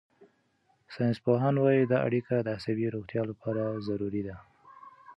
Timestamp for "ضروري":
3.87-4.21